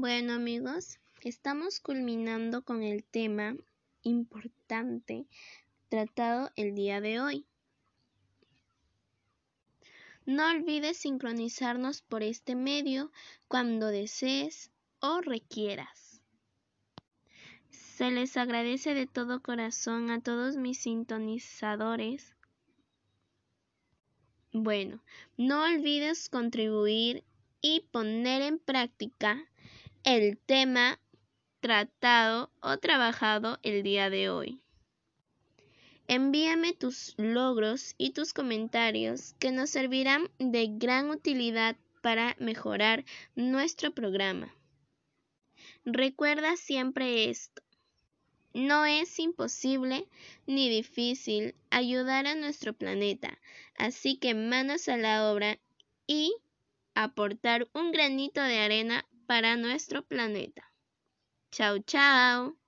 Bueno 0.00 0.32
amigos, 0.32 0.98
estamos 1.20 1.78
culminando 1.78 2.62
con 2.62 2.82
el 2.82 3.04
tema 3.04 3.54
importante 4.00 5.26
tratado 5.90 6.50
el 6.56 6.74
día 6.74 7.02
de 7.02 7.20
hoy. 7.20 7.44
No 10.24 10.48
olvides 10.48 10.96
sincronizarnos 10.96 12.00
por 12.00 12.22
este 12.22 12.54
medio 12.54 13.12
cuando 13.46 13.88
desees 13.88 14.70
o 15.00 15.20
requieras. 15.20 16.22
Se 17.68 18.10
les 18.10 18.38
agradece 18.38 18.94
de 18.94 19.06
todo 19.06 19.42
corazón 19.42 20.10
a 20.10 20.22
todos 20.22 20.56
mis 20.56 20.78
sintonizadores. 20.78 22.34
Bueno, 24.50 25.04
no 25.36 25.62
olvides 25.62 26.30
contribuir 26.30 27.22
y 27.60 27.80
poner 27.92 28.40
en 28.40 28.58
práctica 28.58 29.46
el 30.04 30.38
tema 30.38 30.98
tratado 31.60 32.50
o 32.60 32.78
trabajado 32.78 33.58
el 33.62 33.82
día 33.82 34.08
de 34.08 34.30
hoy. 34.30 34.60
Envíame 36.08 36.72
tus 36.72 37.14
logros 37.18 37.94
y 37.98 38.10
tus 38.10 38.32
comentarios 38.32 39.34
que 39.38 39.52
nos 39.52 39.70
servirán 39.70 40.30
de 40.38 40.68
gran 40.70 41.10
utilidad 41.10 41.76
para 42.02 42.34
mejorar 42.38 43.04
nuestro 43.34 43.92
programa. 43.92 44.54
Recuerda 45.84 46.56
siempre 46.56 47.28
esto. 47.28 47.62
No 48.54 48.84
es 48.86 49.18
imposible 49.20 50.08
ni 50.46 50.68
difícil 50.68 51.54
ayudar 51.70 52.26
a 52.26 52.34
nuestro 52.34 52.72
planeta, 52.72 53.38
así 53.76 54.16
que 54.16 54.34
manos 54.34 54.88
a 54.88 54.96
la 54.96 55.30
obra 55.30 55.60
y 56.06 56.34
aportar 56.94 57.68
un 57.72 57.92
granito 57.92 58.42
de 58.42 58.58
arena 58.58 59.06
para 59.30 59.54
nuestro 59.54 60.02
planeta. 60.04 60.72
Chao, 61.52 61.80
chao. 61.80 62.59